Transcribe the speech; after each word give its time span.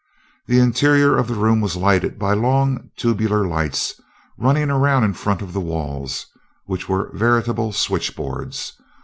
The 0.47 0.57
interior 0.57 1.15
of 1.15 1.27
the 1.27 1.35
room 1.35 1.61
was 1.61 1.75
lighted 1.75 2.17
by 2.17 2.33
long, 2.33 2.89
tubular 2.97 3.45
lights 3.47 4.01
running 4.35 4.71
around 4.71 5.03
in 5.03 5.13
front 5.13 5.43
of 5.43 5.53
the 5.53 5.61
walls, 5.61 6.25
which 6.65 6.89
were 6.89 7.11
veritable 7.15 7.71
switchboards. 7.71 8.73